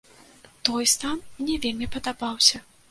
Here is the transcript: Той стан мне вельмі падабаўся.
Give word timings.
Той 0.69 0.89
стан 0.93 1.21
мне 1.43 1.59
вельмі 1.67 1.93
падабаўся. 1.97 2.69